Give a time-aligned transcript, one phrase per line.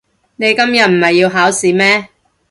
[0.35, 2.09] 你今日唔係要考試咩？